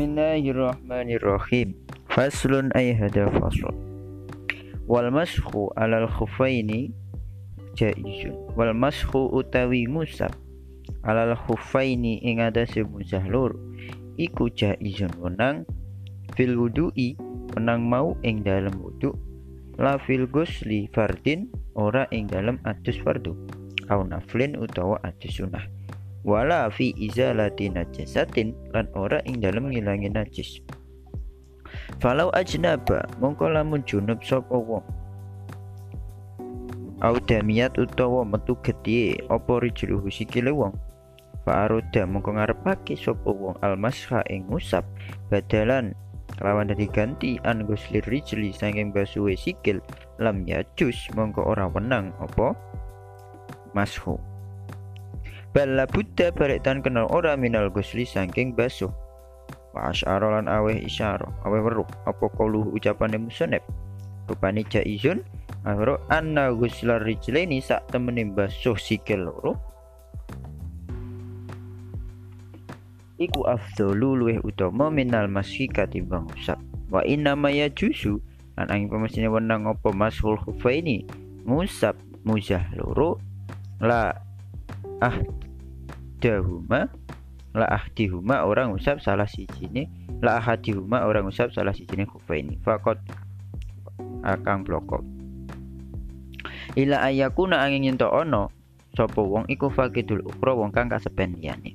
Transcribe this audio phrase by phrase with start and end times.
[0.00, 1.76] Bismillahirrahmanirrahim.
[2.08, 3.76] Faslun ay hada faslun.
[4.88, 6.88] Wal mashu alal khufaini
[7.76, 8.32] jaizun.
[8.56, 10.32] Wal mashu utawi ngusap
[11.04, 13.20] alal khufaini ing atase musah
[14.16, 15.68] iku jaizun wenang
[16.32, 17.20] fil wudu'i
[17.52, 19.12] wenang mau ing dalam wudu
[19.76, 23.36] la fil gusli fardin ora ing dalam adus fardu
[23.92, 25.68] au naflin utawa adus sunah
[26.20, 30.60] wala fi izalati najasatin lan ora ing dalem ngilangi najis.
[32.02, 34.84] Falau ajnaba mongko lamun junub sapa wong.
[37.00, 40.76] Au damiyat utawa metu gedhe apa rijluhu sikile wong?
[41.48, 44.84] Fa'aroda mongko ngarepake sapa wong almasha ing ngusap
[45.32, 45.96] badalan
[46.44, 49.80] lawan dari ganti an guslir rijli saking basuhe sikil
[50.20, 52.52] lam yajus mongko ora wenang apa?
[53.72, 54.20] Mashu
[55.50, 58.90] Bala Buddha baritan kenal ora minal gusli saking basuh.
[59.70, 61.86] Wa asyara lan aweh isyara Aweh weruh.
[62.06, 63.62] Apa koluh ucapane musonep
[64.26, 65.22] Rupani jaizun
[65.62, 69.54] Awero anna guslar rijleni sak temenin basuh sikil loro
[73.20, 76.58] Iku afdolu luweh utama minal masyi katimbang usap
[76.90, 78.18] Wa inna maya jusu
[78.58, 81.06] Lan angin pemesine wenang apa mashul khufaini
[81.46, 81.94] Ngusap
[82.26, 83.16] muzah loro.
[83.80, 84.12] La
[85.00, 85.16] ah
[86.20, 86.92] ahdahuma.
[87.50, 89.88] La ahdihuma orang usap salah sijine.
[90.20, 93.00] La ahadihuma orang usap salah sijine khufaini fakot
[94.22, 95.00] akang bloko.
[96.76, 98.52] Ila ayakuna angin yen ono
[98.92, 101.74] sapa wong iku fakidul ukra wong kang kasepen liyane.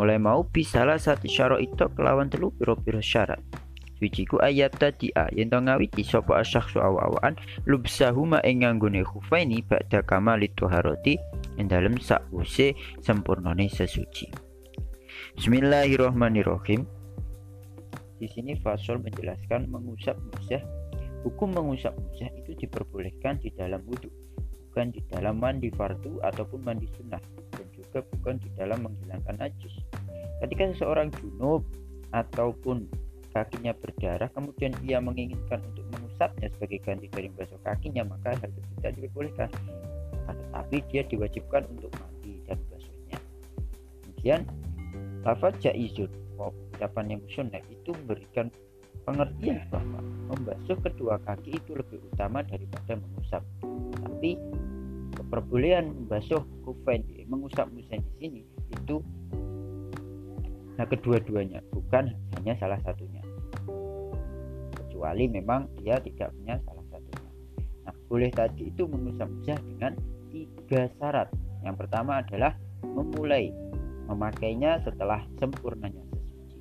[0.00, 3.38] Oleh mau bisalah satu syarat itu kelawan telu piro-piro syarat
[4.02, 10.02] Wijiku ayat tadi a yen to ngawiti sapa asyaksu awa-awaan lubsahuma ing nganggone khufaini ba'da
[10.02, 11.14] kamalit tuharati
[11.56, 14.26] ing dalem sakwuse sempurnane sesuci.
[15.38, 16.82] Bismillahirrahmanirrahim.
[18.18, 20.62] Di sini Fasol menjelaskan mengusap musah.
[21.22, 24.10] Hukum mengusap musah itu diperbolehkan di dalam wudhu,
[24.70, 27.22] bukan di dalam mandi fardu ataupun mandi sunnah,
[27.54, 29.74] dan juga bukan di dalam menghilangkan najis.
[30.42, 31.62] Ketika seseorang junub
[32.12, 32.86] ataupun
[33.34, 38.70] kakinya berdarah, kemudian ia menginginkan untuk mengusapnya sebagai ganti dari basuh kakinya, maka hal itu
[38.78, 39.50] tidak diperbolehkan.
[40.24, 43.18] Tetapi dia diwajibkan untuk mandi dan basuhnya
[44.24, 44.40] kemudian
[45.20, 46.08] lafaz jaizun
[46.74, 48.48] ucapan yang sunnah itu memberikan
[49.04, 50.00] pengertian bahwa
[50.32, 53.44] membasuh kedua kaki itu lebih utama daripada mengusap.
[54.00, 54.40] Tapi
[55.12, 58.40] keperbolehan membasuh kufain mengusap musen di sini
[58.72, 59.00] itu
[60.74, 63.23] nah kedua-duanya bukan hanya salah satunya
[65.04, 67.28] kecuali memang dia tidak punya salah satunya
[67.84, 69.92] nah boleh tadi itu mengusap-usap dengan
[70.32, 71.28] tiga syarat.
[71.60, 73.52] Yang pertama adalah memulai
[74.08, 76.56] memakainya setelah sempurnanya sesuci.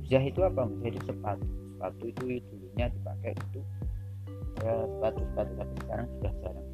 [0.00, 0.64] Muzah itu apa?
[0.64, 1.44] Muzah itu sepatu.
[1.76, 3.64] Sepatu itu dulunya dipakai untuk
[4.64, 6.67] ya, sepatu-sepatu tapi sekarang sudah jarang